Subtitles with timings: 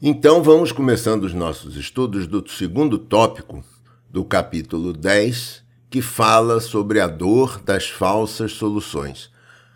[0.00, 3.64] Então vamos começando os nossos estudos do segundo tópico
[4.08, 9.28] do capítulo 10, que fala sobre a dor das falsas soluções,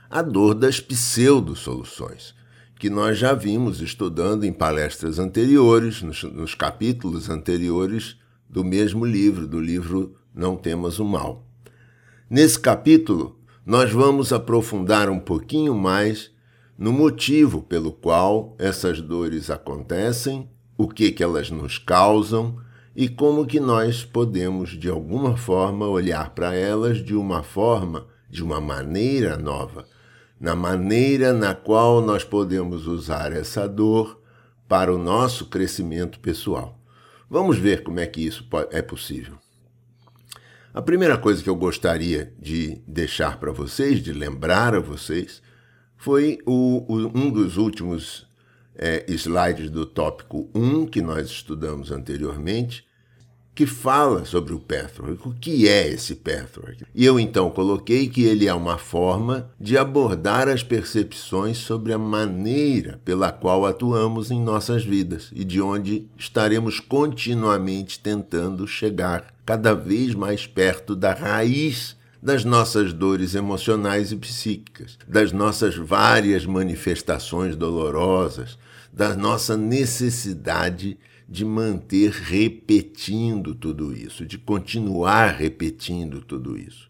[0.09, 2.37] a dor das pseudo-soluções,
[2.79, 8.17] que nós já vimos estudando em palestras anteriores, nos, nos capítulos anteriores
[8.49, 11.45] do mesmo livro, do livro Não Temas o Mal.
[12.31, 16.32] Nesse capítulo, nós vamos aprofundar um pouquinho mais
[16.83, 22.59] no motivo pelo qual essas dores acontecem, o que, que elas nos causam
[22.97, 28.43] e como que nós podemos, de alguma forma, olhar para elas de uma forma, de
[28.43, 29.87] uma maneira nova,
[30.41, 34.21] na maneira na qual nós podemos usar essa dor
[34.67, 36.81] para o nosso crescimento pessoal.
[37.31, 39.39] Vamos ver como é que isso é possível.
[40.75, 45.42] A primeira coisa que eu gostaria de deixar para vocês, de lembrar a vocês,
[46.03, 48.27] foi o, o, um dos últimos
[48.75, 52.85] é, slides do tópico 1 que nós estudamos anteriormente,
[53.55, 55.29] que fala sobre o patchwork.
[55.29, 56.85] O que é esse patchwork?
[56.93, 61.99] E eu então coloquei que ele é uma forma de abordar as percepções sobre a
[61.99, 69.73] maneira pela qual atuamos em nossas vidas e de onde estaremos continuamente tentando chegar cada
[69.73, 77.57] vez mais perto da raiz das nossas dores emocionais e psíquicas, das nossas várias manifestações
[77.57, 78.57] dolorosas,
[78.93, 80.97] da nossa necessidade
[81.29, 86.89] de manter repetindo tudo isso, de continuar repetindo tudo isso.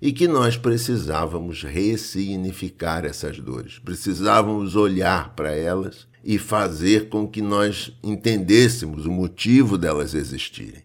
[0.00, 7.40] E que nós precisávamos ressignificar essas dores, precisávamos olhar para elas e fazer com que
[7.40, 10.82] nós entendêssemos o motivo delas existirem.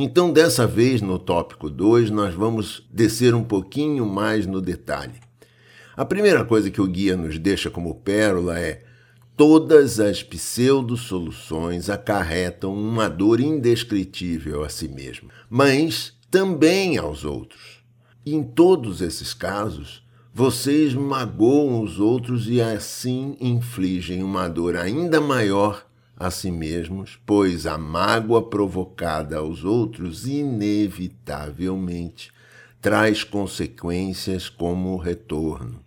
[0.00, 5.14] Então, dessa vez, no tópico 2, nós vamos descer um pouquinho mais no detalhe.
[5.96, 8.84] A primeira coisa que o guia nos deixa como pérola é:
[9.36, 17.80] todas as pseudo-soluções acarretam uma dor indescritível a si mesmo, mas também aos outros.
[18.24, 25.20] E em todos esses casos, vocês magoam os outros e assim infligem uma dor ainda
[25.20, 25.87] maior
[26.18, 32.32] a si mesmos, pois a mágoa provocada aos outros inevitavelmente
[32.80, 35.84] traz consequências como o retorno.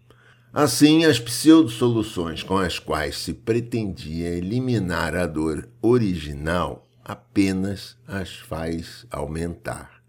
[0.53, 9.05] Assim, as pseudo-soluções com as quais se pretendia eliminar a dor original apenas as faz
[9.09, 10.01] aumentar.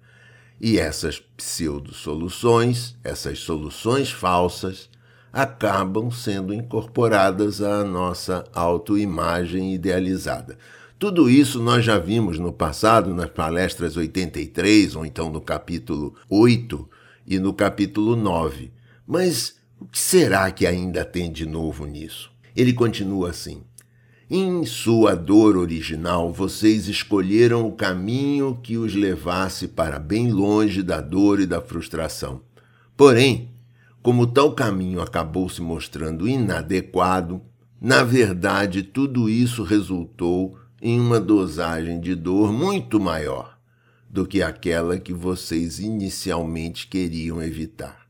[0.61, 4.89] E essas pseudo-soluções, essas soluções falsas,
[5.33, 10.59] acabam sendo incorporadas à nossa autoimagem idealizada.
[10.99, 16.89] Tudo isso nós já vimos no passado, nas palestras 83, ou então no capítulo 8
[17.27, 18.71] e no capítulo 9.
[19.07, 22.31] Mas o que será que ainda tem de novo nisso?
[22.55, 23.63] Ele continua assim.
[24.31, 31.01] Em sua dor original, vocês escolheram o caminho que os levasse para bem longe da
[31.01, 32.41] dor e da frustração.
[32.97, 33.52] Porém,
[34.03, 37.41] como tal caminho acabou se mostrando inadequado,
[37.81, 43.57] na verdade tudo isso resultou em uma dosagem de dor muito maior
[44.11, 48.03] do que aquela que vocês inicialmente queriam evitar.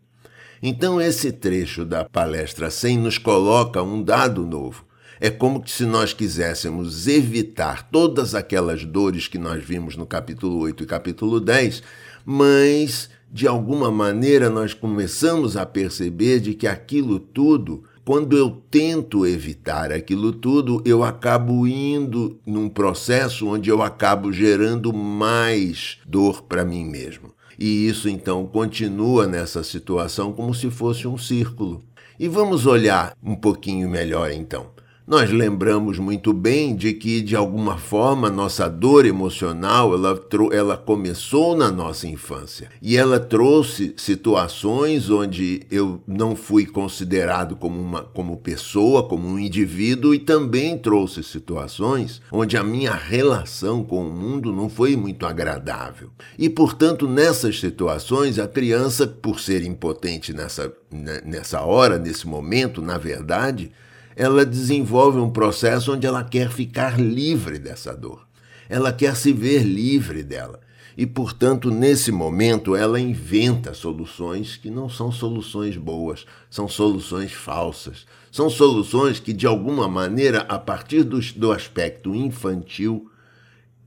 [0.60, 4.84] Então, esse trecho da palestra 100 nos coloca um dado novo.
[5.20, 10.82] É como se nós quiséssemos evitar todas aquelas dores que nós vimos no capítulo 8
[10.82, 11.82] e capítulo 10,
[12.25, 19.26] mas de alguma maneira nós começamos a perceber de que aquilo tudo, quando eu tento
[19.26, 26.62] evitar aquilo tudo, eu acabo indo num processo onde eu acabo gerando mais dor para
[26.62, 27.32] mim mesmo.
[27.59, 31.82] E isso então continua nessa situação como se fosse um círculo.
[32.20, 34.66] E vamos olhar um pouquinho melhor então.
[35.12, 40.18] Nós lembramos muito bem de que, de alguma forma, nossa dor emocional ela,
[40.50, 47.78] ela começou na nossa infância e ela trouxe situações onde eu não fui considerado como
[47.78, 54.08] uma como pessoa, como um indivíduo, e também trouxe situações onde a minha relação com
[54.08, 56.08] o mundo não foi muito agradável.
[56.38, 62.81] E, portanto, nessas situações, a criança, por ser impotente nessa, né, nessa hora, nesse momento,
[62.81, 63.70] na verdade,
[64.17, 68.26] ela desenvolve um processo onde ela quer ficar livre dessa dor.
[68.69, 70.61] Ela quer se ver livre dela.
[70.97, 78.06] E, portanto, nesse momento, ela inventa soluções que não são soluções boas, são soluções falsas.
[78.31, 83.11] São soluções que, de alguma maneira, a partir do, do aspecto infantil,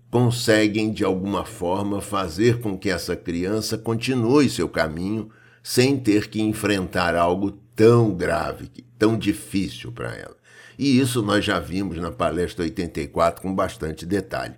[0.10, 5.30] conseguem, de alguma forma, fazer com que essa criança continue seu caminho
[5.66, 8.70] sem ter que enfrentar algo tão grave,
[9.00, 10.38] tão difícil para ela.
[10.78, 14.54] E isso nós já vimos na palestra 84 com bastante detalhe.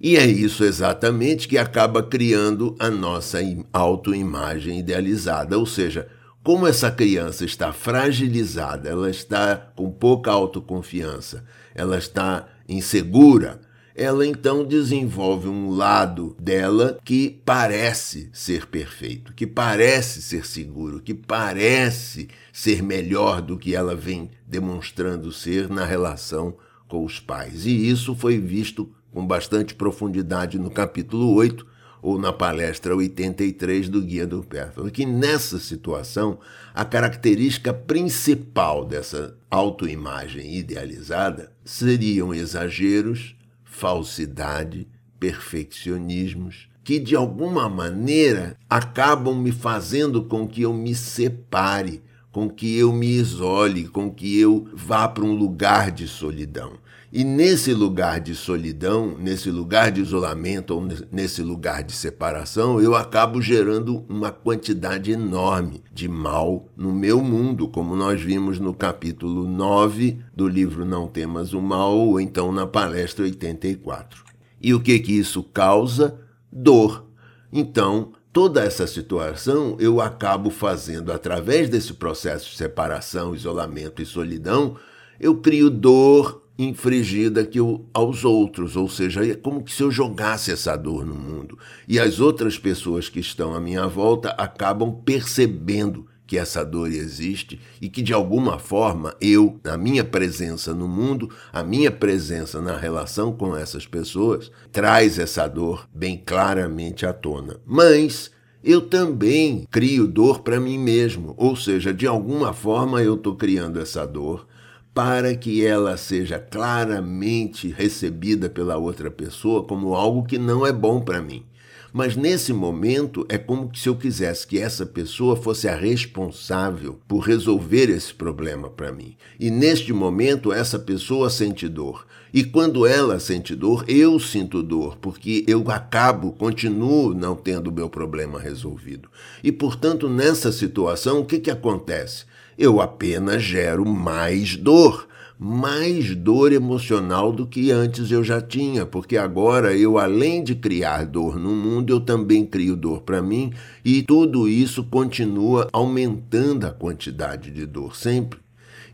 [0.00, 3.38] E é isso exatamente que acaba criando a nossa
[3.70, 6.08] autoimagem idealizada, ou seja,
[6.42, 11.44] como essa criança está fragilizada, ela está com pouca autoconfiança,
[11.74, 13.60] ela está insegura,
[13.94, 21.14] ela então desenvolve um lado dela que parece ser perfeito, que parece ser seguro, que
[21.14, 26.56] parece ser melhor do que ela vem demonstrando ser na relação
[26.88, 27.66] com os pais.
[27.66, 31.64] E isso foi visto com bastante profundidade no capítulo 8
[32.02, 36.38] ou na palestra 83 do Guia do Pérfaro, que nessa situação
[36.74, 43.34] a característica principal dessa autoimagem idealizada seriam exageros,
[43.74, 44.86] falsidade,
[45.18, 52.00] perfeccionismos, que de alguma maneira acabam me fazendo com que eu me separe,
[52.30, 56.74] com que eu me isole, com que eu vá para um lugar de solidão.
[57.16, 62.96] E nesse lugar de solidão, nesse lugar de isolamento ou nesse lugar de separação, eu
[62.96, 69.48] acabo gerando uma quantidade enorme de mal no meu mundo, como nós vimos no capítulo
[69.48, 74.24] 9 do livro Não Temas o Mal, ou então na palestra 84.
[74.60, 76.18] E o que que isso causa?
[76.50, 77.06] Dor.
[77.52, 84.76] Então, toda essa situação eu acabo fazendo através desse processo de separação, isolamento e solidão,
[85.20, 90.52] eu crio dor, infringida que eu, aos outros, ou seja, é como se eu jogasse
[90.52, 91.58] essa dor no mundo.
[91.88, 97.60] E as outras pessoas que estão à minha volta acabam percebendo que essa dor existe
[97.80, 102.76] e que de alguma forma eu, na minha presença no mundo, a minha presença na
[102.76, 107.56] relação com essas pessoas, traz essa dor bem claramente à tona.
[107.66, 108.30] Mas
[108.62, 113.78] eu também crio dor para mim mesmo, ou seja, de alguma forma eu estou criando
[113.78, 114.46] essa dor
[114.94, 121.00] para que ela seja claramente recebida pela outra pessoa como algo que não é bom
[121.00, 121.44] para mim.
[121.92, 127.20] Mas nesse momento é como se eu quisesse que essa pessoa fosse a responsável por
[127.20, 129.16] resolver esse problema para mim.
[129.38, 132.06] E neste momento essa pessoa sente dor.
[132.32, 137.72] E quando ela sente dor, eu sinto dor, porque eu acabo, continuo não tendo o
[137.72, 139.08] meu problema resolvido.
[139.42, 142.24] E portanto, nessa situação, o que, que acontece?
[142.58, 145.08] Eu apenas gero mais dor,
[145.38, 151.04] mais dor emocional do que antes eu já tinha, porque agora eu, além de criar
[151.06, 153.52] dor no mundo, eu também crio dor para mim
[153.84, 158.38] e tudo isso continua aumentando a quantidade de dor sempre.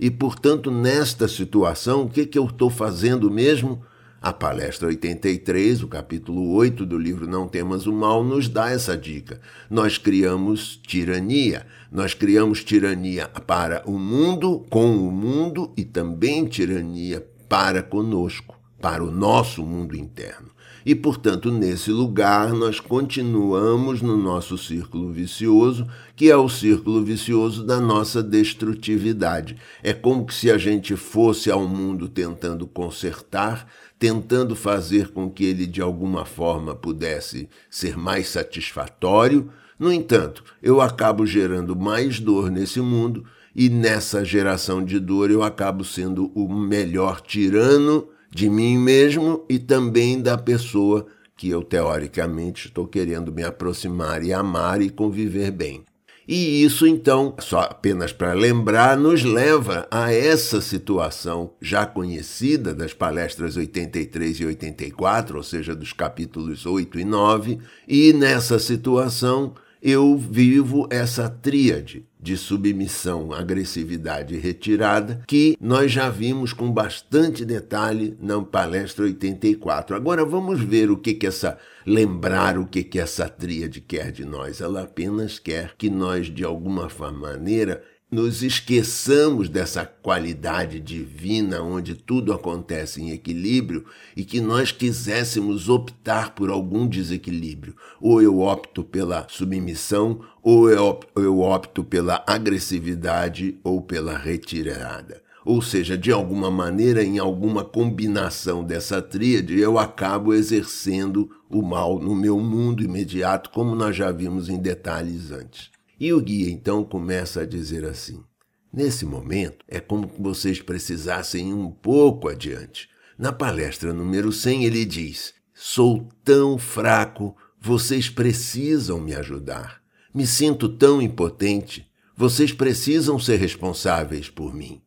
[0.00, 3.82] E, portanto, nesta situação, o que, que eu estou fazendo mesmo?
[4.22, 8.94] A palestra 83, o capítulo 8 do livro Não Temas o Mal, nos dá essa
[8.94, 9.40] dica.
[9.70, 11.64] Nós criamos tirania.
[11.90, 19.02] Nós criamos tirania para o mundo, com o mundo, e também tirania para conosco, para
[19.02, 20.50] o nosso mundo interno.
[20.84, 25.86] E, portanto, nesse lugar nós continuamos no nosso círculo vicioso,
[26.16, 29.56] que é o círculo vicioso da nossa destrutividade.
[29.82, 33.66] É como se a gente fosse ao mundo tentando consertar,
[34.00, 39.52] tentando fazer com que ele de alguma forma pudesse ser mais satisfatório.
[39.78, 45.42] No entanto, eu acabo gerando mais dor nesse mundo e nessa geração de dor eu
[45.42, 52.68] acabo sendo o melhor tirano de mim mesmo e também da pessoa que eu teoricamente
[52.68, 55.84] estou querendo me aproximar e amar e conviver bem.
[56.32, 62.94] E isso, então, só apenas para lembrar, nos leva a essa situação já conhecida das
[62.94, 67.58] palestras 83 e 84, ou seja, dos capítulos 8 e 9,
[67.88, 76.10] e nessa situação eu vivo essa tríade de submissão, agressividade e retirada, que nós já
[76.10, 79.96] vimos com bastante detalhe na palestra 84.
[79.96, 84.24] Agora vamos ver o que que essa lembrar o que que essa tríade quer de
[84.24, 84.60] nós.
[84.60, 92.32] Ela apenas quer que nós de alguma maneira nos esqueçamos dessa qualidade divina onde tudo
[92.32, 93.84] acontece em equilíbrio
[94.16, 97.76] e que nós quiséssemos optar por algum desequilíbrio.
[98.00, 105.22] Ou eu opto pela submissão, ou eu opto pela agressividade ou pela retirada.
[105.44, 111.98] Ou seja, de alguma maneira, em alguma combinação dessa tríade, eu acabo exercendo o mal
[111.98, 115.70] no meu mundo imediato, como nós já vimos em detalhes antes.
[116.00, 118.24] E o guia então começa a dizer assim:
[118.72, 122.88] Nesse momento, é como que vocês precisassem ir um pouco adiante.
[123.18, 129.82] Na palestra número 100, ele diz: Sou tão fraco, vocês precisam me ajudar.
[130.14, 134.80] Me sinto tão impotente, vocês precisam ser responsáveis por mim.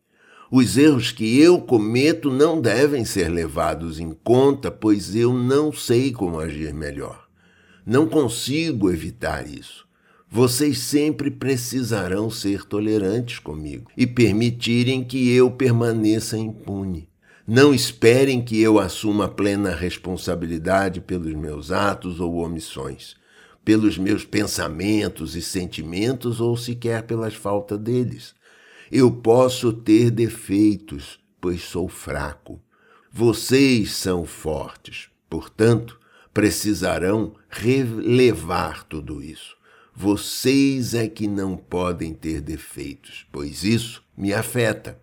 [0.50, 6.12] Os erros que eu cometo não devem ser levados em conta, pois eu não sei
[6.12, 7.28] como agir melhor.
[7.86, 9.84] Não consigo evitar isso.
[10.36, 17.08] Vocês sempre precisarão ser tolerantes comigo e permitirem que eu permaneça impune.
[17.46, 23.14] Não esperem que eu assuma plena responsabilidade pelos meus atos ou omissões,
[23.64, 28.34] pelos meus pensamentos e sentimentos ou sequer pelas faltas deles.
[28.90, 32.60] Eu posso ter defeitos, pois sou fraco.
[33.08, 35.96] Vocês são fortes, portanto,
[36.32, 39.53] precisarão relevar tudo isso.
[39.96, 44.98] Vocês é que não podem ter defeitos, pois isso me afeta.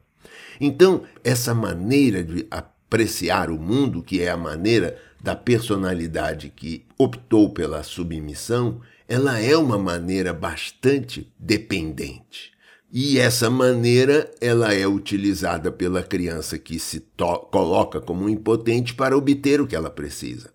[0.59, 7.49] Então, essa maneira de apreciar o mundo, que é a maneira da personalidade que optou
[7.51, 12.51] pela submissão, ela é uma maneira bastante dependente.
[12.91, 17.05] E essa maneira ela é utilizada pela criança que se
[17.49, 20.51] coloca como impotente para obter o que ela precisa.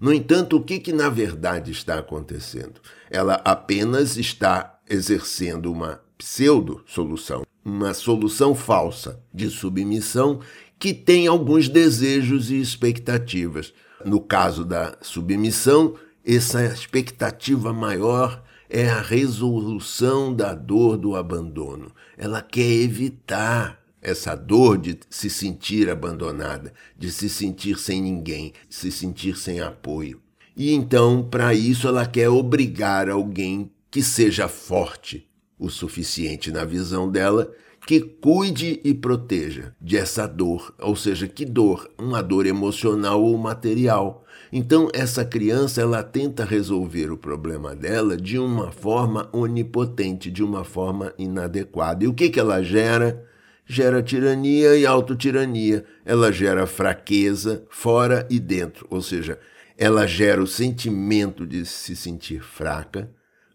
[0.00, 2.80] No entanto, o que, que na verdade está acontecendo?
[3.14, 10.40] Ela apenas está exercendo uma pseudo-solução uma solução falsa de submissão
[10.78, 13.72] que tem alguns desejos e expectativas.
[14.04, 21.92] No caso da submissão, essa expectativa maior é a resolução da dor do abandono.
[22.16, 28.90] Ela quer evitar essa dor de se sentir abandonada, de se sentir sem ninguém, se
[28.90, 30.21] sentir sem apoio.
[30.56, 35.28] E então, para isso, ela quer obrigar alguém que seja forte,
[35.58, 37.52] o suficiente na visão dela
[37.86, 44.24] que cuide e proteja dessa dor, ou seja, que dor, uma dor emocional ou material.
[44.52, 50.62] Então essa criança ela tenta resolver o problema dela de uma forma onipotente, de uma
[50.62, 52.04] forma inadequada.
[52.04, 53.26] E o que que ela gera?
[53.64, 55.84] Gera tirania e autotirania.
[56.04, 59.38] Ela gera fraqueza fora e dentro, ou seja,
[59.82, 63.10] ela gera o sentimento de se sentir fraca,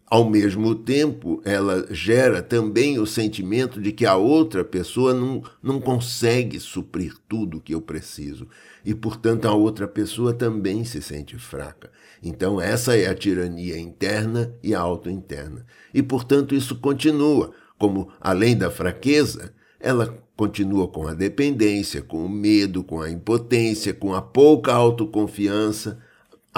[0.06, 5.80] ao mesmo tempo, ela gera também o sentimento de que a outra pessoa não, não
[5.80, 8.46] consegue suprir tudo que eu preciso.
[8.84, 11.90] E, portanto, a outra pessoa também se sente fraca.
[12.22, 15.64] Então, essa é a tirania interna e a auto-interna.
[15.94, 17.52] E, portanto, isso continua.
[17.78, 23.94] Como, além da fraqueza, ela continua com a dependência, com o medo, com a impotência,
[23.94, 26.06] com a pouca autoconfiança,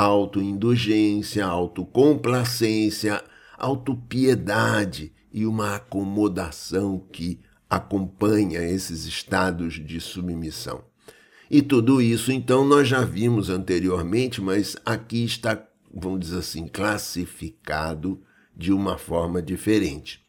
[0.00, 3.22] autoindulgência, autocomplacência,
[3.58, 7.38] autopiedade e uma acomodação que
[7.68, 10.82] acompanha esses estados de submissão.
[11.50, 18.22] E tudo isso, então, nós já vimos anteriormente, mas aqui está, vamos dizer assim, classificado
[18.56, 20.24] de uma forma diferente.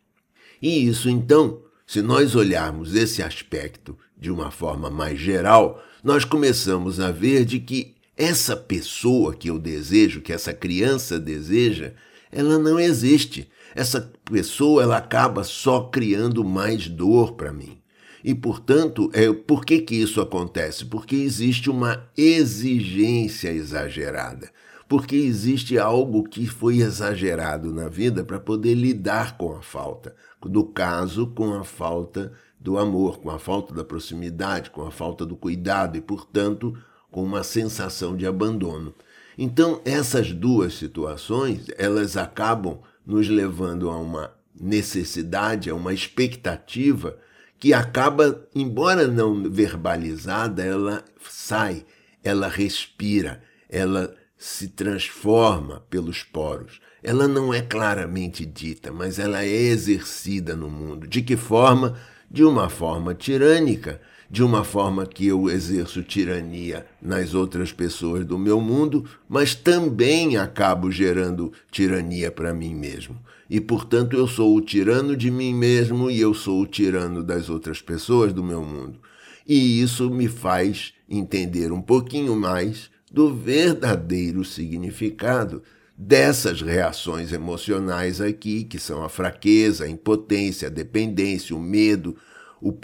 [0.61, 6.99] E isso, então, se nós olharmos esse aspecto de uma forma mais geral, nós começamos
[6.99, 11.94] a ver de que essa pessoa que eu desejo, que essa criança deseja,
[12.32, 13.50] ela não existe.
[13.75, 17.82] Essa pessoa ela acaba só criando mais dor para mim.
[18.24, 20.86] E, portanto, é, por que, que isso acontece?
[20.86, 24.50] Porque existe uma exigência exagerada.
[24.88, 30.15] Porque existe algo que foi exagerado na vida para poder lidar com a falta.
[30.46, 35.25] No caso, com a falta do amor, com a falta da proximidade, com a falta
[35.25, 36.77] do cuidado e, portanto,
[37.12, 38.96] com uma sensação de abandono.
[39.38, 47.18] Então, essas duas situações, elas acabam nos levando a uma necessidade, a uma expectativa
[47.60, 51.86] que acaba, embora não verbalizada, ela sai,
[52.24, 56.82] ela respira, ela se transforma pelos poros.
[57.03, 61.08] Ela não é claramente dita, mas ela é exercida no mundo.
[61.08, 61.98] De que forma?
[62.30, 68.39] De uma forma tirânica, de uma forma que eu exerço tirania nas outras pessoas do
[68.39, 73.19] meu mundo, mas também acabo gerando tirania para mim mesmo.
[73.50, 77.50] E, portanto, eu sou o tirano de mim mesmo e eu sou o tirano das
[77.50, 79.01] outras pessoas do meu mundo.
[79.45, 85.61] E isso me faz entender um pouquinho mais do verdadeiro significado
[85.97, 92.15] dessas reações emocionais aqui, que são a fraqueza, a impotência, a dependência, o medo,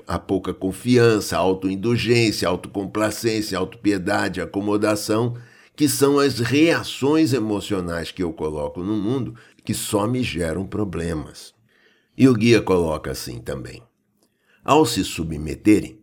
[0.08, 5.36] a pouca confiança, a autoindulgência, a autocomplacência, a autopiedade, a acomodação,
[5.76, 11.54] que são as reações emocionais que eu coloco no mundo que só me geram problemas.
[12.18, 13.84] E o guia coloca assim também:
[14.64, 16.00] Ao se submeterem,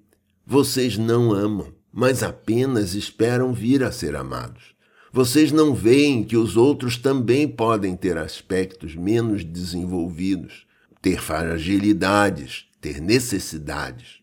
[0.47, 4.75] vocês não amam, mas apenas esperam vir a ser amados.
[5.11, 10.67] Vocês não veem que os outros também podem ter aspectos menos desenvolvidos,
[11.01, 14.19] ter fragilidades, ter necessidades.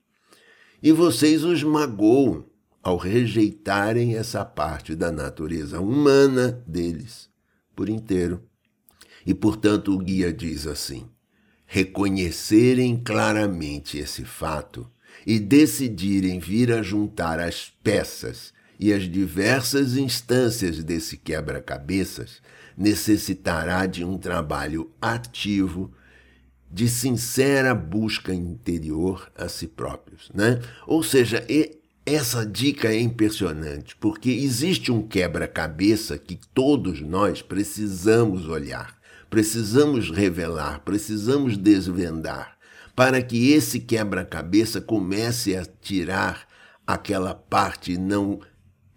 [0.84, 2.46] E vocês os magoam
[2.84, 7.28] ao rejeitarem essa parte da natureza humana deles
[7.76, 8.44] por inteiro.
[9.26, 11.10] E, portanto, o guia diz assim:
[11.66, 14.88] reconhecerem claramente esse fato
[15.26, 22.44] e decidirem vir a juntar as peças e as diversas instâncias desse quebra-cabeças
[22.78, 25.92] necessitará de um trabalho ativo
[26.72, 30.60] de sincera busca interior a si próprios, né?
[30.88, 31.46] Ou seja,
[32.06, 38.98] essa dica é impressionante, porque existe um quebra-cabeça que todos nós precisamos olhar,
[39.30, 42.58] precisamos revelar, precisamos desvendar,
[42.96, 46.48] para que esse quebra-cabeça comece a tirar
[46.88, 48.40] aquela parte não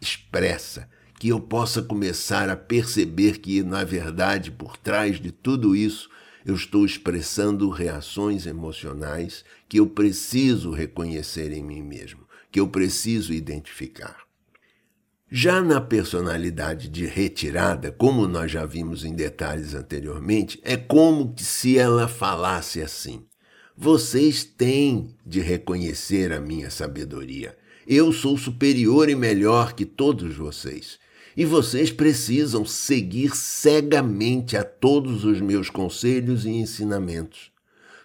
[0.01, 0.89] expressa,
[1.19, 6.09] que eu possa começar a perceber que, na verdade, por trás de tudo isso,
[6.45, 13.33] eu estou expressando reações emocionais que eu preciso reconhecer em mim mesmo, que eu preciso
[13.33, 14.25] identificar.
[15.31, 21.79] Já na personalidade de retirada, como nós já vimos em detalhes anteriormente, é como se
[21.79, 23.25] ela falasse assim:
[23.77, 27.57] Vocês têm de reconhecer a minha sabedoria.
[27.87, 30.99] Eu sou superior e melhor que todos vocês.
[31.37, 37.51] E vocês precisam seguir cegamente a todos os meus conselhos e ensinamentos.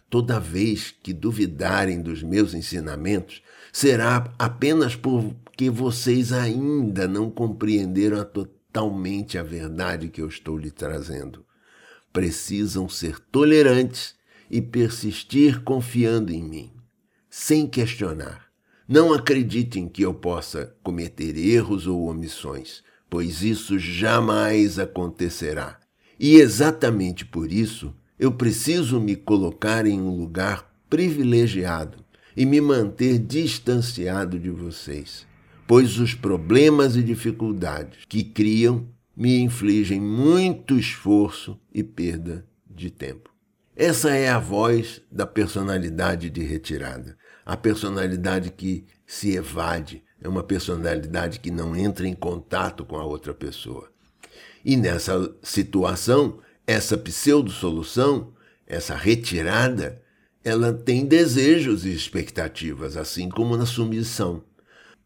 [0.10, 9.38] Toda vez que duvidarem dos meus ensinamentos, será apenas porque vocês ainda não compreenderam totalmente
[9.38, 11.46] a verdade que eu estou lhe trazendo.
[12.12, 14.16] Precisam ser tolerantes
[14.50, 16.72] e persistir confiando em mim,
[17.30, 18.50] sem questionar.
[18.88, 25.80] Não acreditem que eu possa cometer erros ou omissões pois isso jamais acontecerá.
[26.20, 32.04] E exatamente por isso eu preciso me colocar em um lugar privilegiado
[32.36, 35.26] e me manter distanciado de vocês,
[35.66, 43.30] pois os problemas e dificuldades que criam me infligem muito esforço e perda de tempo.
[43.76, 50.44] Essa é a voz da personalidade de retirada, a personalidade que se evade, é uma
[50.44, 53.90] personalidade que não entra em contato com a outra pessoa.
[54.64, 58.34] E nessa situação, essa pseudo-solução,
[58.68, 60.02] essa retirada,
[60.44, 64.44] ela tem desejos e expectativas, assim como na submissão.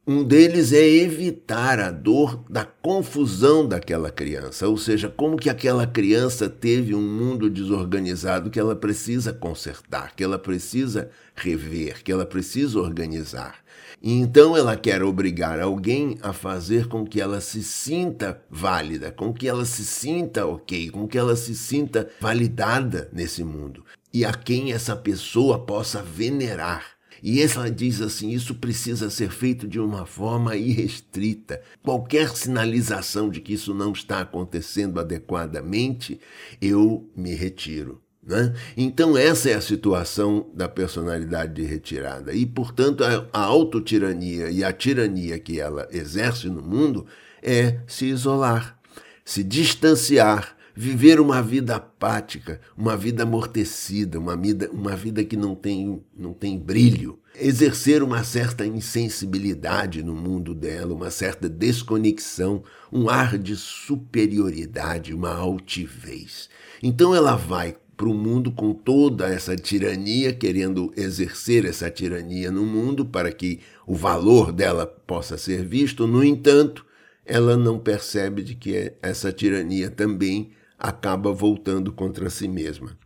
[0.05, 5.87] Um deles é evitar a dor da confusão daquela criança, ou seja, como que aquela
[5.87, 12.25] criança teve um mundo desorganizado que ela precisa consertar, que ela precisa rever, que ela
[12.25, 13.62] precisa organizar.
[14.03, 19.33] E então ela quer obrigar alguém a fazer com que ela se sinta válida, com
[19.33, 24.33] que ela se sinta ok, com que ela se sinta validada nesse mundo e a
[24.33, 26.85] quem essa pessoa possa venerar.
[27.21, 31.61] E ela diz assim: isso precisa ser feito de uma forma irrestrita.
[31.81, 36.19] Qualquer sinalização de que isso não está acontecendo adequadamente,
[36.61, 38.01] eu me retiro.
[38.25, 38.53] Né?
[38.77, 42.33] Então, essa é a situação da personalidade de retirada.
[42.33, 47.05] E, portanto, a, a autotirania e a tirania que ela exerce no mundo
[47.41, 48.79] é se isolar,
[49.25, 55.53] se distanciar, viver uma vida apática, uma vida amortecida, uma vida, uma vida que não
[55.53, 63.09] tem, não tem brilho, exercer uma certa insensibilidade no mundo dela, uma certa desconexão, um
[63.09, 66.49] ar de superioridade, uma altivez.
[66.81, 72.65] Então ela vai para o mundo com toda essa tirania, querendo exercer essa tirania no
[72.65, 76.07] mundo para que o valor dela possa ser visto.
[76.07, 76.85] No entanto,
[77.25, 82.97] ela não percebe de que essa tirania também acaba voltando contra si mesma.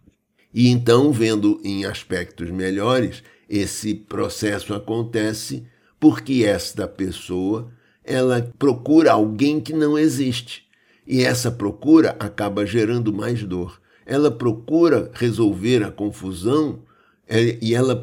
[0.53, 5.65] E então, vendo em aspectos melhores, esse processo acontece
[5.99, 7.71] porque esta pessoa
[8.03, 10.65] ela procura alguém que não existe.
[11.05, 13.79] E essa procura acaba gerando mais dor.
[14.07, 16.81] Ela procura resolver a confusão
[17.27, 18.01] é, e ela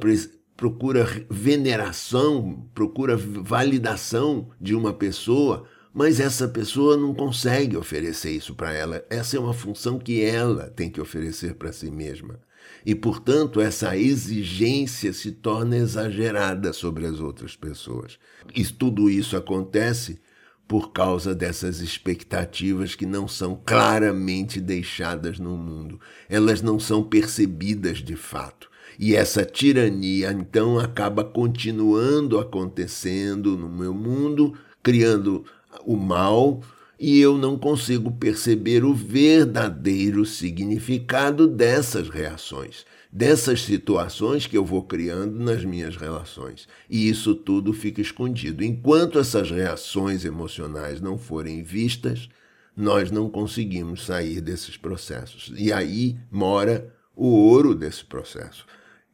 [0.57, 8.73] procura veneração, procura validação de uma pessoa mas essa pessoa não consegue oferecer isso para
[8.73, 9.05] ela.
[9.09, 12.41] Essa é uma função que ela tem que oferecer para si mesma.
[12.85, 18.19] E, portanto, essa exigência se torna exagerada sobre as outras pessoas.
[18.53, 20.21] E tudo isso acontece
[20.67, 26.01] por causa dessas expectativas que não são claramente deixadas no mundo.
[26.29, 28.71] Elas não são percebidas de fato.
[28.99, 35.45] E essa tirania, então, acaba continuando acontecendo no meu mundo, criando
[35.85, 36.63] o mal
[36.99, 44.83] e eu não consigo perceber o verdadeiro significado dessas reações, dessas situações que eu vou
[44.83, 46.67] criando nas minhas relações.
[46.91, 48.65] E isso tudo fica escondido.
[48.65, 52.29] Enquanto essas reações emocionais não forem vistas,
[52.77, 55.53] nós não conseguimos sair desses processos.
[55.57, 58.67] E aí mora o ouro desse processo.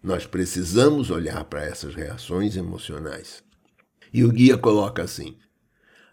[0.03, 3.45] Nós precisamos olhar para essas reações emocionais.
[4.11, 5.37] E o guia coloca assim: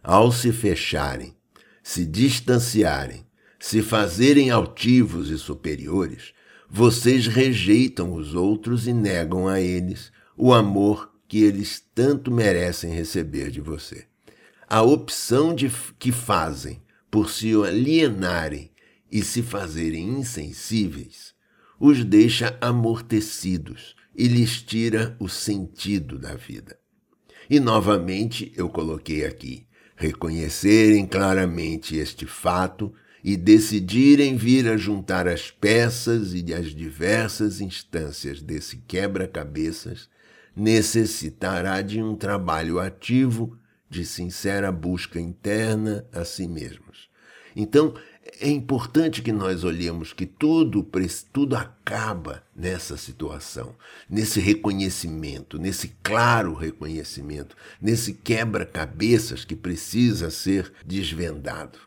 [0.04, 1.38] ao se fecharem,
[1.82, 3.26] se distanciarem,
[3.58, 6.34] se fazerem altivos e superiores,
[6.69, 13.49] vocês rejeitam os outros e negam a eles o amor que eles tanto merecem receber
[13.49, 14.06] de você.
[14.67, 18.71] A opção de que fazem por se alienarem
[19.12, 21.34] e se fazerem insensíveis
[21.80, 26.77] os deixa amortecidos e lhes tira o sentido da vida.
[27.49, 32.93] E novamente eu coloquei aqui: reconhecerem claramente este fato
[33.28, 40.08] e decidirem vir a juntar as peças e as diversas instâncias desse quebra-cabeças
[40.56, 43.60] necessitará de um trabalho ativo
[43.90, 47.10] de sincera busca interna a si mesmos.
[47.54, 47.96] Então,
[48.40, 50.90] é importante que nós olhemos que tudo,
[51.34, 53.76] tudo acaba nessa situação,
[54.10, 61.87] nesse reconhecimento, nesse claro reconhecimento, nesse quebra-cabeças que precisa ser desvendado.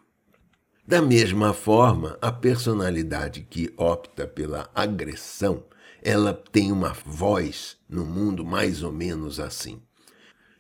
[0.91, 5.63] Da mesma forma, a personalidade que opta pela agressão,
[6.03, 9.81] ela tem uma voz no mundo mais ou menos assim.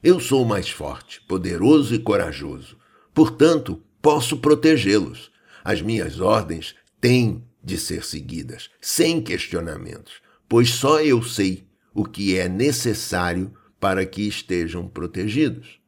[0.00, 2.78] Eu sou mais forte, poderoso e corajoso.
[3.12, 5.32] Portanto, posso protegê-los.
[5.64, 12.38] As minhas ordens têm de ser seguidas, sem questionamentos, pois só eu sei o que
[12.38, 15.80] é necessário para que estejam protegidos.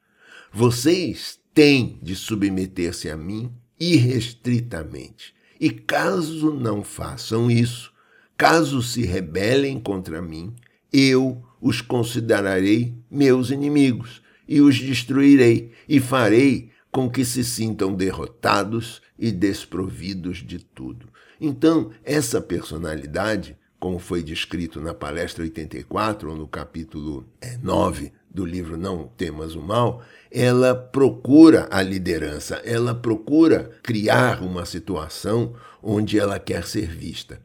[0.52, 5.34] Vocês têm de submeter-se a mim irrestritamente.
[5.58, 7.92] E caso não façam isso,
[8.36, 10.54] caso se rebelem contra mim,
[10.92, 19.00] eu os considerarei meus inimigos e os destruirei e farei com que se sintam derrotados
[19.18, 21.08] e desprovidos de tudo.
[21.40, 27.26] Então, essa personalidade, como foi descrito na palestra 84, ou no capítulo
[27.62, 34.42] 9 é, do livro Não Temas o Mal, ela procura a liderança, ela procura criar
[34.42, 37.40] uma situação onde ela quer ser vista.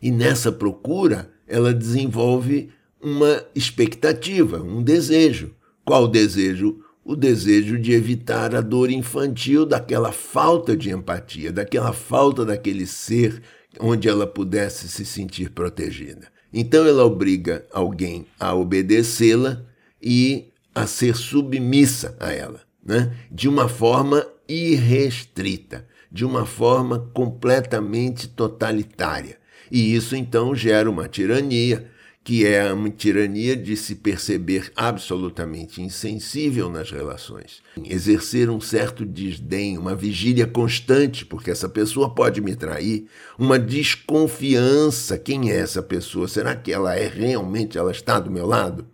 [0.00, 5.54] E nessa procura, ela desenvolve uma expectativa, um desejo.
[5.84, 6.80] Qual desejo?
[7.04, 13.42] O desejo de evitar a dor infantil daquela falta de empatia, daquela falta daquele ser
[13.80, 16.28] onde ela pudesse se sentir protegida.
[16.52, 19.64] Então ela obriga alguém a obedecê-la
[20.02, 23.14] e a ser submissa a ela, né?
[23.30, 29.38] de uma forma irrestrita, de uma forma completamente totalitária.
[29.70, 31.90] E isso então gera uma tirania,
[32.24, 39.76] que é uma tirania de se perceber absolutamente insensível nas relações, exercer um certo desdém,
[39.76, 43.06] uma vigília constante, porque essa pessoa pode me trair,
[43.38, 46.28] uma desconfiança, quem é essa pessoa?
[46.28, 48.86] Será que ela é realmente, ela está do meu lado?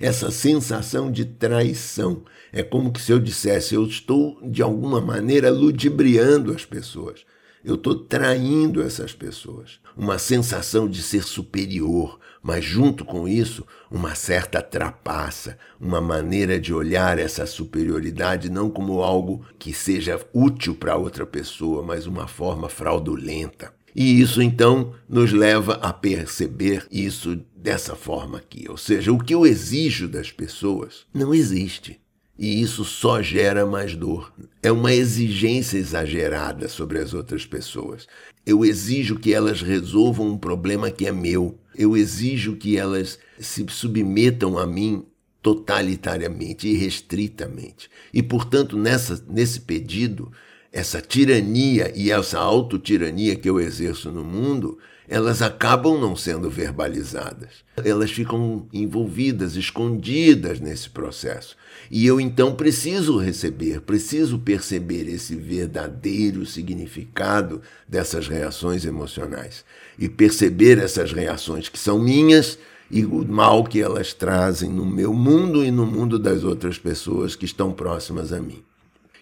[0.00, 2.22] Essa sensação de traição.
[2.52, 7.24] É como que se eu dissesse, eu estou de alguma maneira ludibriando as pessoas.
[7.64, 9.80] Eu estou traindo essas pessoas.
[9.96, 16.72] Uma sensação de ser superior, mas junto com isso, uma certa trapaça, uma maneira de
[16.72, 22.68] olhar essa superioridade não como algo que seja útil para outra pessoa, mas uma forma
[22.68, 23.75] fraudulenta.
[23.98, 28.66] E isso então nos leva a perceber isso dessa forma aqui.
[28.68, 31.98] Ou seja, o que eu exijo das pessoas não existe.
[32.38, 34.30] E isso só gera mais dor.
[34.62, 38.06] É uma exigência exagerada sobre as outras pessoas.
[38.44, 41.58] Eu exijo que elas resolvam um problema que é meu.
[41.74, 45.06] Eu exijo que elas se submetam a mim
[45.40, 47.88] totalitariamente, irrestritamente.
[48.12, 50.30] E, portanto, nessa, nesse pedido,
[50.76, 54.76] essa tirania e essa autotirania que eu exerço no mundo,
[55.08, 57.64] elas acabam não sendo verbalizadas.
[57.82, 61.56] Elas ficam envolvidas, escondidas nesse processo.
[61.90, 69.64] E eu então preciso receber, preciso perceber esse verdadeiro significado dessas reações emocionais
[69.98, 72.58] e perceber essas reações que são minhas
[72.90, 77.34] e o mal que elas trazem no meu mundo e no mundo das outras pessoas
[77.34, 78.65] que estão próximas a mim.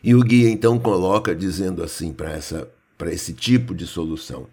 [0.05, 4.47] E o guia então coloca dizendo assim para essa para esse tipo de solução.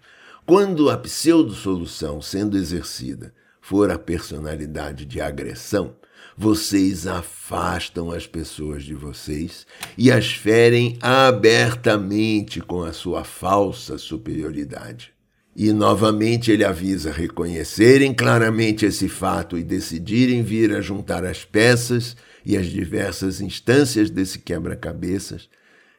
[0.46, 5.94] Quando a pseudo-solução sendo exercida for a personalidade de agressão,
[6.36, 15.12] vocês afastam as pessoas de vocês e as ferem abertamente com a sua falsa superioridade.
[15.54, 22.16] E novamente ele avisa reconhecerem claramente esse fato e decidirem vir a juntar as peças
[22.44, 25.48] e as diversas instâncias desse quebra-cabeças,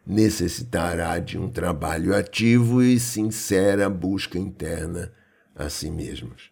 [0.06, 5.12] necessitará de um trabalho ativo e sincera busca interna
[5.56, 6.52] a si mesmos.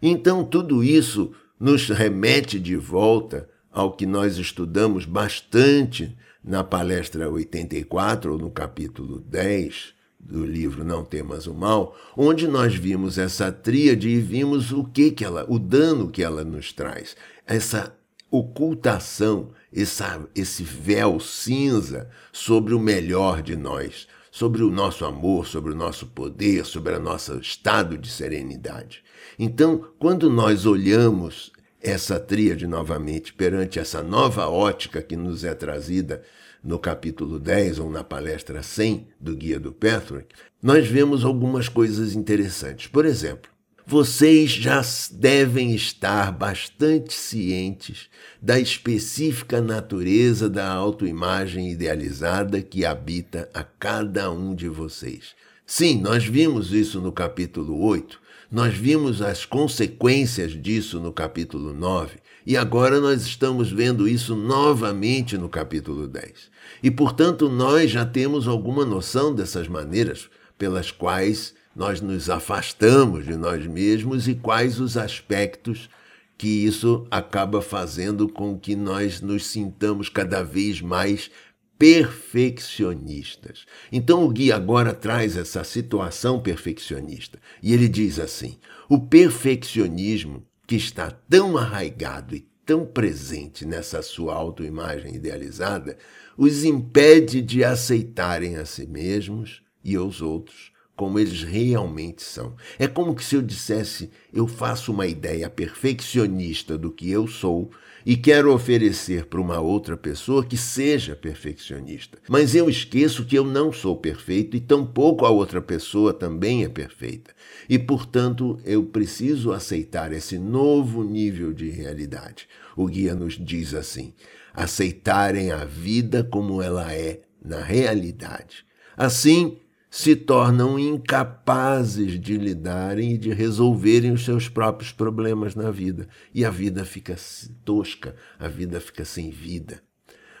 [0.00, 8.32] Então, tudo isso nos remete de volta ao que nós estudamos bastante na palestra 84,
[8.32, 14.08] ou no capítulo 10 do livro Não Temas o Mal, onde nós vimos essa tríade
[14.08, 17.94] e vimos o que, que ela, o dano que ela nos traz, essa
[18.30, 25.72] ocultação, essa, esse véu cinza sobre o melhor de nós, sobre o nosso amor, sobre
[25.72, 29.02] o nosso poder, sobre o nosso estado de serenidade.
[29.38, 36.22] Então, quando nós olhamos essa tríade novamente perante essa nova ótica que nos é trazida
[36.62, 42.14] no capítulo 10 ou na palestra 100 do Guia do Patrick, nós vemos algumas coisas
[42.14, 42.86] interessantes.
[42.86, 43.50] Por exemplo,
[43.90, 48.08] vocês já devem estar bastante cientes
[48.40, 55.34] da específica natureza da autoimagem idealizada que habita a cada um de vocês.
[55.66, 62.18] Sim, nós vimos isso no capítulo 8, nós vimos as consequências disso no capítulo 9
[62.46, 66.32] e agora nós estamos vendo isso novamente no capítulo 10.
[66.80, 73.36] E, portanto, nós já temos alguma noção dessas maneiras pelas quais nós nos afastamos de
[73.36, 75.88] nós mesmos e quais os aspectos
[76.36, 81.30] que isso acaba fazendo com que nós nos sintamos cada vez mais
[81.78, 83.66] perfeccionistas.
[83.92, 90.76] Então o guia agora traz essa situação perfeccionista e ele diz assim: o perfeccionismo que
[90.76, 95.96] está tão arraigado e tão presente nessa sua autoimagem idealizada
[96.36, 102.54] os impede de aceitarem a si mesmos e aos outros como eles realmente são.
[102.78, 107.70] É como que se eu dissesse: eu faço uma ideia perfeccionista do que eu sou
[108.04, 112.18] e quero oferecer para uma outra pessoa que seja perfeccionista.
[112.28, 116.68] Mas eu esqueço que eu não sou perfeito e tampouco a outra pessoa também é
[116.68, 117.30] perfeita.
[117.66, 122.46] E, portanto, eu preciso aceitar esse novo nível de realidade.
[122.76, 124.12] O guia nos diz assim:
[124.52, 128.66] aceitarem a vida como ela é na realidade.
[128.94, 129.56] Assim,
[129.90, 136.08] se tornam incapazes de lidarem e de resolverem os seus próprios problemas na vida.
[136.32, 137.16] E a vida fica
[137.64, 139.82] tosca, a vida fica sem vida.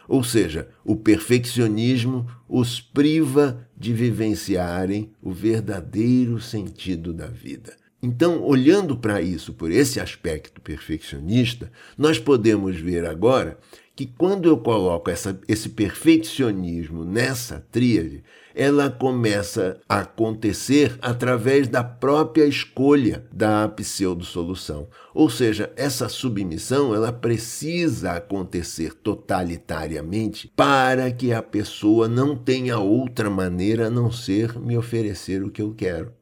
[0.06, 7.76] Ou seja, o perfeccionismo os priva de vivenciarem o verdadeiro sentido da vida.
[8.02, 13.58] Então, olhando para isso por esse aspecto perfeccionista, nós podemos ver agora
[13.94, 21.84] que quando eu coloco essa, esse perfeccionismo nessa tríade, ela começa a acontecer através da
[21.84, 24.88] própria escolha da pseudo-solução.
[25.14, 33.30] Ou seja, essa submissão ela precisa acontecer totalitariamente para que a pessoa não tenha outra
[33.30, 36.12] maneira a não ser me oferecer o que eu quero.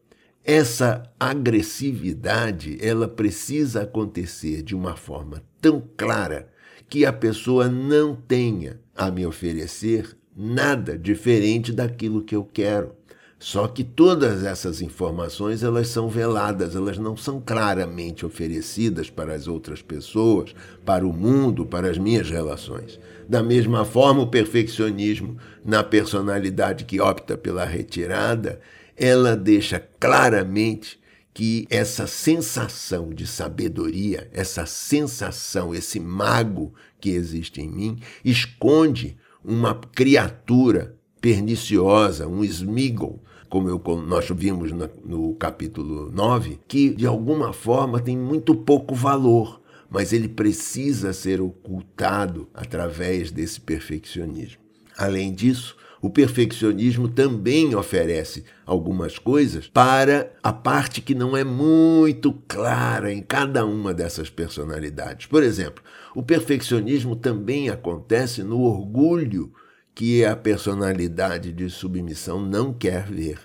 [0.45, 6.49] Essa agressividade ela precisa acontecer de uma forma tão clara
[6.89, 12.93] que a pessoa não tenha a me oferecer nada diferente daquilo que eu quero.
[13.41, 19.47] Só que todas essas informações elas são veladas, elas não são claramente oferecidas para as
[19.47, 22.99] outras pessoas, para o mundo, para as minhas relações.
[23.29, 28.61] Da mesma forma, o perfeccionismo na personalidade que opta pela retirada,
[28.97, 30.99] ela deixa claramente
[31.33, 39.17] que essa sensação de sabedoria, essa sensação, esse mago que existe em mim, esconde
[39.49, 47.55] uma criatura perniciosa, um Smigol, como eu, nós vimos no capítulo 9, que de alguma
[47.55, 54.61] forma tem muito pouco valor, mas ele precisa ser ocultado através desse perfeccionismo.
[54.99, 62.33] Além disso, o perfeccionismo também oferece algumas coisas para a parte que não é muito
[62.47, 65.27] clara em cada uma dessas personalidades.
[65.27, 65.83] Por exemplo,
[66.15, 69.53] o perfeccionismo também acontece no orgulho
[69.95, 73.41] que a personalidade de submissão não quer ver.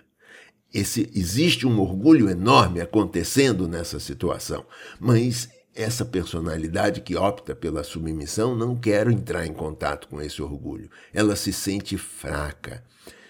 [0.74, 4.66] Esse, existe um orgulho enorme acontecendo nessa situação,
[5.00, 10.90] mas essa personalidade que opta pela submissão não quer entrar em contato com esse orgulho.
[11.14, 12.84] Ela se sente fraca.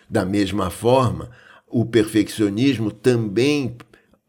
[0.09, 1.31] Da mesma forma,
[1.67, 3.77] o perfeccionismo também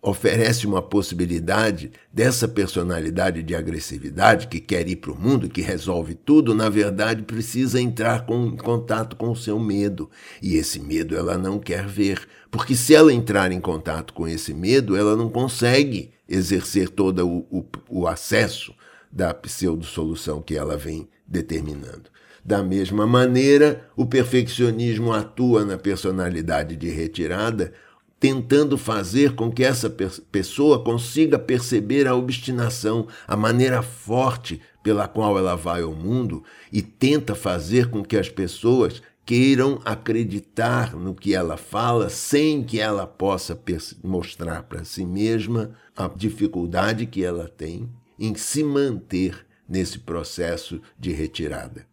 [0.01, 6.15] oferece uma possibilidade dessa personalidade de agressividade que quer ir para o mundo, que resolve
[6.15, 10.11] tudo, na verdade precisa entrar com, em contato com o seu medo.
[10.43, 14.53] E esse medo ela não quer ver, porque se ela entrar em contato com esse
[14.53, 18.75] medo, ela não consegue exercer todo o, o, o acesso
[19.11, 22.11] da pseudo-solução que ela vem determinando.
[22.45, 27.73] Da mesma maneira, o perfeccionismo atua na personalidade de retirada,
[28.21, 29.89] tentando fazer com que essa
[30.31, 36.83] pessoa consiga perceber a obstinação, a maneira forte pela qual ela vai ao mundo e
[36.83, 43.07] tenta fazer com que as pessoas queiram acreditar no que ela fala sem que ela
[43.07, 43.59] possa
[44.03, 51.13] mostrar para si mesma a dificuldade que ela tem em se manter nesse processo de
[51.13, 51.87] retirada.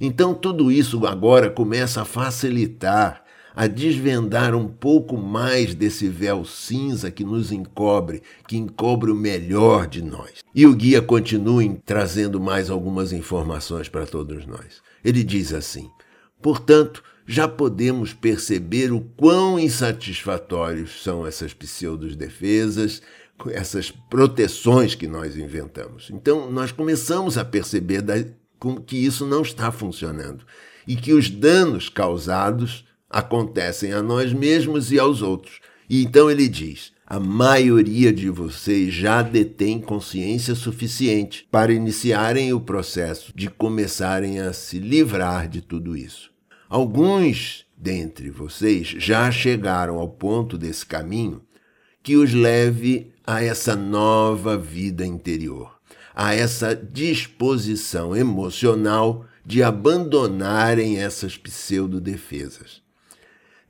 [0.00, 7.10] Então, tudo isso agora começa a facilitar a desvendar um pouco mais desse véu cinza
[7.10, 10.44] que nos encobre, que encobre o melhor de nós.
[10.54, 14.82] E o guia continua trazendo mais algumas informações para todos nós.
[15.02, 15.90] Ele diz assim:
[16.40, 23.02] portanto, já podemos perceber o quão insatisfatórios são essas pseudo-defesas,
[23.50, 26.08] essas proteções que nós inventamos.
[26.10, 28.02] Então, nós começamos a perceber
[28.86, 30.44] que isso não está funcionando
[30.86, 35.60] e que os danos causados acontecem a nós mesmos e aos outros.
[35.88, 42.60] E então ele diz: a maioria de vocês já detém consciência suficiente para iniciarem o
[42.60, 46.32] processo de começarem a se livrar de tudo isso.
[46.68, 51.42] Alguns dentre vocês já chegaram ao ponto desse caminho
[52.02, 55.78] que os leve a essa nova vida interior,
[56.12, 62.85] a essa disposição emocional de abandonarem essas pseudo-defesas.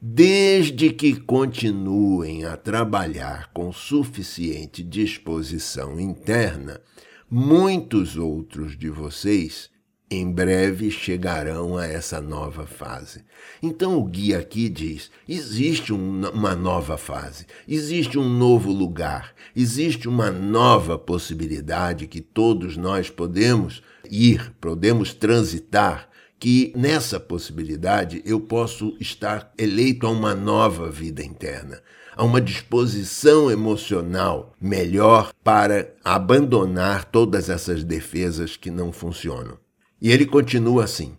[0.01, 6.83] Desde que continuem a trabalhar com suficiente disposição interna,
[7.31, 9.71] muitos outros de vocês
[10.11, 13.25] em breve chegarão a essa nova fase.
[13.63, 20.07] Então o guia aqui diz: existe um, uma nova fase, existe um novo lugar, existe
[20.07, 26.07] uma nova possibilidade que todos nós podemos ir, podemos transitar
[26.39, 31.81] que nessa possibilidade eu posso estar eleito a uma nova vida interna,
[32.15, 39.59] a uma disposição emocional melhor para abandonar todas essas defesas que não funcionam.
[40.01, 41.17] E ele continua assim: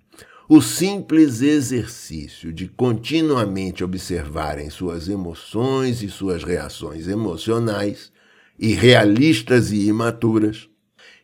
[0.49, 8.11] o simples exercício de continuamente observarem suas emoções e suas reações emocionais,
[8.57, 10.69] irrealistas e imaturas,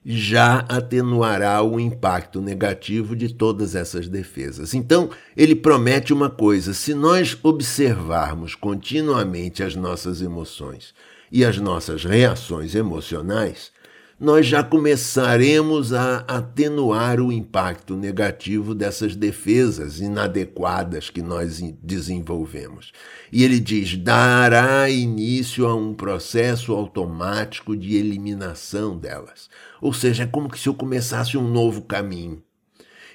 [0.05, 4.73] já atenuará o impacto negativo de todas essas defesas.
[4.73, 10.93] Então, ele promete uma coisa: se nós observarmos continuamente as nossas emoções
[11.31, 13.71] e as nossas reações emocionais,
[14.19, 22.93] nós já começaremos a atenuar o impacto negativo dessas defesas inadequadas que nós desenvolvemos.
[23.31, 29.49] E ele diz: dará início a um processo automático de eliminação delas.
[29.83, 32.41] Ou seja, é como se eu começasse um novo caminho.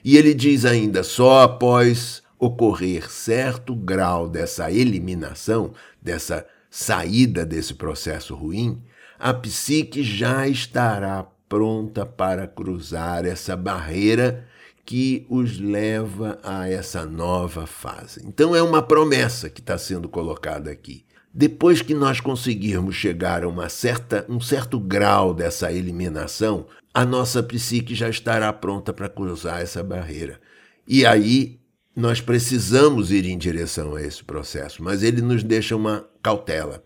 [0.04, 8.34] E ele diz ainda: só após ocorrer certo grau dessa eliminação, dessa saída desse processo
[8.34, 8.82] ruim,
[9.18, 14.46] a psique já estará pronta para cruzar essa barreira
[14.84, 18.20] que os leva a essa nova fase.
[18.26, 21.07] Então é uma promessa que está sendo colocada aqui.
[21.32, 27.42] Depois que nós conseguirmos chegar a uma certa, um certo grau dessa eliminação, a nossa
[27.42, 30.40] psique já estará pronta para cruzar essa barreira.
[30.86, 31.60] E aí
[31.94, 36.82] nós precisamos ir em direção a esse processo, mas ele nos deixa uma cautela.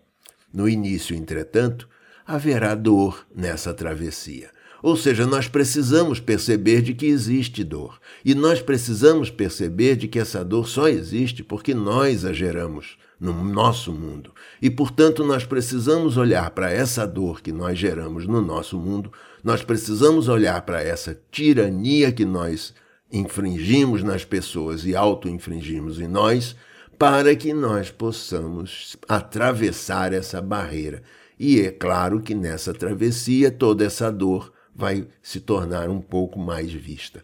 [0.53, 1.89] No início, entretanto,
[2.27, 4.51] haverá dor nessa travessia.
[4.83, 8.01] Ou seja, nós precisamos perceber de que existe dor.
[8.25, 13.45] E nós precisamos perceber de que essa dor só existe porque nós a geramos no
[13.45, 14.33] nosso mundo.
[14.61, 19.13] E, portanto, nós precisamos olhar para essa dor que nós geramos no nosso mundo,
[19.45, 22.75] nós precisamos olhar para essa tirania que nós
[23.13, 26.57] infringimos nas pessoas e auto-infringimos em nós,
[26.99, 31.03] para que nós possamos atravessar essa barreira
[31.45, 36.73] e é claro que nessa travessia toda essa dor vai se tornar um pouco mais
[36.73, 37.23] vista.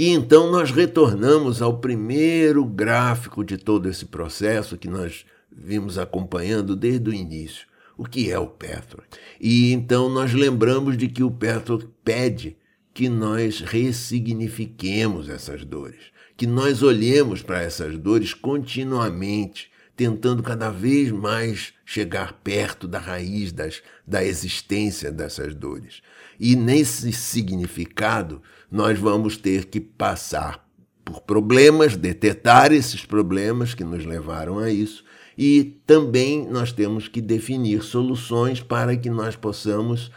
[0.00, 6.74] E então nós retornamos ao primeiro gráfico de todo esse processo que nós vimos acompanhando
[6.74, 7.66] desde o início.
[7.98, 9.02] O que é o Petro?
[9.38, 12.56] E então nós lembramos de que o Petro pede
[12.94, 16.00] que nós ressignifiquemos essas dores,
[16.34, 23.52] que nós olhemos para essas dores continuamente, tentando cada vez mais chegar perto da raiz
[23.52, 26.00] das, da existência dessas dores.
[26.38, 28.40] E nesse significado,
[28.70, 30.64] nós vamos ter que passar
[31.04, 35.04] por problemas, detectar esses problemas que nos levaram a isso,
[35.36, 40.10] e também nós temos que definir soluções para que nós possamos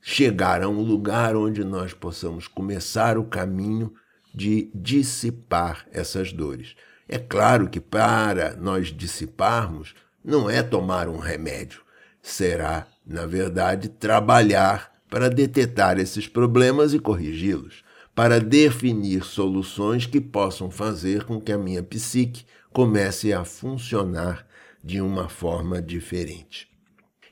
[0.00, 3.94] chegar a um lugar onde nós possamos começar o caminho
[4.34, 6.74] de dissipar essas dores.
[7.08, 9.94] É claro que para nós dissiparmos,
[10.24, 11.82] não é tomar um remédio,
[12.20, 17.83] será, na verdade, trabalhar para detectar esses problemas e corrigi-los,
[18.14, 24.46] para definir soluções que possam fazer com que a minha psique comece a funcionar
[24.82, 26.68] de uma forma diferente.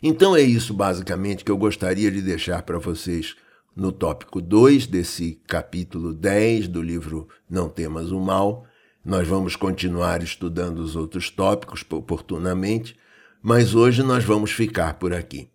[0.02, 3.36] Então é isso basicamente que eu gostaria de deixar para vocês
[3.74, 8.66] no tópico 2 desse capítulo 10 do livro Não Temas o Mal.
[9.04, 12.96] Nós vamos continuar estudando os outros tópicos oportunamente,
[13.40, 15.51] mas hoje nós vamos ficar por aqui.